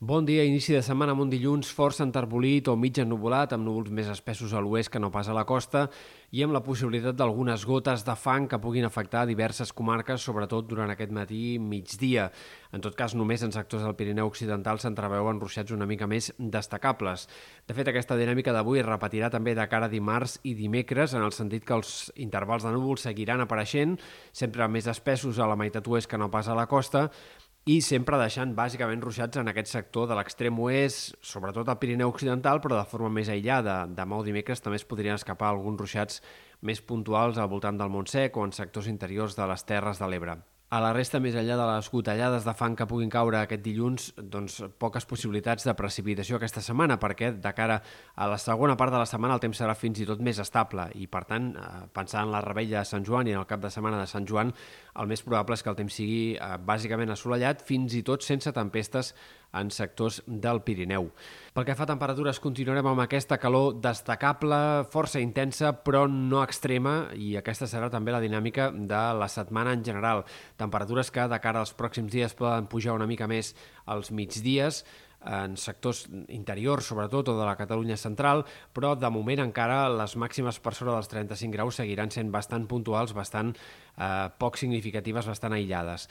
[0.00, 3.90] Bon dia, inici de setmana amb un dilluns força enterbolit o mig ennuvolat, amb núvols
[3.90, 5.88] més espessos a l'oest que no pas a la costa,
[6.30, 10.92] i amb la possibilitat d'algunes gotes de fang que puguin afectar diverses comarques, sobretot durant
[10.94, 12.28] aquest matí migdia.
[12.70, 17.26] En tot cas, només en sectors del Pirineu Occidental s'entreveuen ruixats una mica més destacables.
[17.66, 21.26] De fet, aquesta dinàmica d'avui es repetirà també de cara a dimarts i dimecres, en
[21.26, 23.98] el sentit que els intervals de núvols seguiran apareixent,
[24.30, 27.08] sempre més espessos a la meitat oest que no pas a la costa,
[27.66, 32.62] i sempre deixant bàsicament ruixats en aquest sector de l'extrem oest, sobretot al Pirineu Occidental,
[32.64, 33.82] però de forma més aïllada.
[33.86, 36.22] Demà o dimecres també es podrien escapar alguns ruixats
[36.62, 40.38] més puntuals al voltant del Montsec o en sectors interiors de les Terres de l'Ebre.
[40.68, 44.10] A la resta, més enllà de les gotellades de fang que puguin caure aquest dilluns,
[44.20, 47.78] doncs poques possibilitats de precipitació aquesta setmana, perquè de cara
[48.12, 50.84] a la segona part de la setmana el temps serà fins i tot més estable
[51.00, 53.64] i, per tant, eh, pensant en la rebella de Sant Joan i en el cap
[53.64, 54.52] de setmana de Sant Joan,
[55.00, 58.52] el més probable és que el temps sigui eh, bàsicament assolellat, fins i tot sense
[58.52, 59.14] tempestes
[59.56, 61.08] en sectors del Pirineu.
[61.58, 64.58] Pel que fa a temperatures, continuarem amb aquesta calor destacable,
[64.92, 69.82] força intensa, però no extrema, i aquesta serà també la dinàmica de la setmana en
[69.82, 70.22] general.
[70.54, 73.56] Temperatures que de cara als pròxims dies poden pujar una mica més
[73.90, 74.84] als migdies,
[75.26, 80.62] en sectors interiors, sobretot, o de la Catalunya central, però de moment encara les màximes
[80.62, 86.06] per sobre dels 35 graus seguiran sent bastant puntuals, bastant eh, poc significatives, bastant aïllades.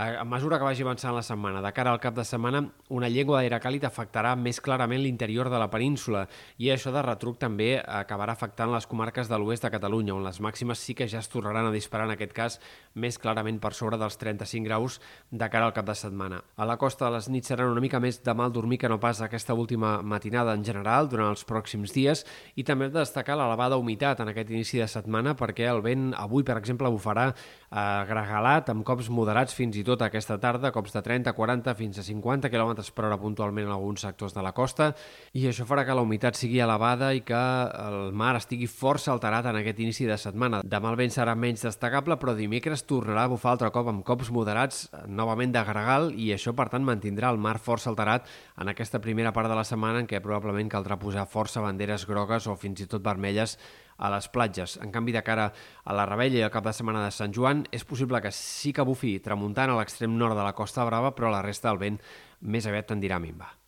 [0.00, 3.36] A mesura que vagi avançant la setmana, de cara al cap de setmana, una llengua
[3.36, 6.22] d'aire càlid afectarà més clarament l'interior de la península
[6.56, 10.40] i això de retruc també acabarà afectant les comarques de l'oest de Catalunya, on les
[10.40, 12.56] màximes sí que ja es tornaran a disparar, en aquest cas,
[12.94, 14.96] més clarament per sobre dels 35 graus
[15.28, 16.40] de cara al cap de setmana.
[16.56, 19.20] A la costa les nits seran una mica més de mal dormir que no pas
[19.20, 22.24] aquesta última matinada en general durant els pròxims dies
[22.56, 26.14] i també hem de destacar l'elevada humitat en aquest inici de setmana perquè el vent
[26.16, 30.94] avui, per exemple, bufarà eh, gregalat amb cops moderats fins i tot aquesta tarda, cops
[30.94, 34.52] de 30, 40 fins a 50 km per hora puntualment en alguns sectors de la
[34.54, 34.92] costa
[35.34, 37.40] i això farà que la humitat sigui elevada i que
[37.80, 40.62] el mar estigui força alterat en aquest inici de setmana.
[40.62, 44.30] Demà el vent serà menys destacable, però dimecres tornarà a bufar altre cop amb cops
[44.34, 48.28] moderats, novament de gregal, i això, per tant, mantindrà el mar força alterat
[48.60, 52.46] en aquesta primera part de la setmana en què probablement caldrà posar força banderes grogues
[52.46, 53.58] o fins i tot vermelles
[54.00, 54.78] a les platges.
[54.80, 55.50] En canvi, de cara
[55.84, 58.72] a la Rebella i al cap de setmana de Sant Joan, és possible que sí
[58.72, 62.02] que bufi tramuntant a l'extrem nord de la Costa Brava, però la resta del vent
[62.40, 63.59] més aviat tendirà a minvar.